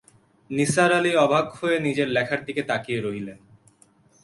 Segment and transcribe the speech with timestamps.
[0.49, 3.39] নিসার আলি অবাক হয়ে নিজের লেখার দিকে তাকিয়ে রইলেন।